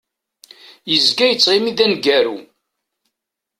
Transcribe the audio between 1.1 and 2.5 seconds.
yettɣimi d aneggaru.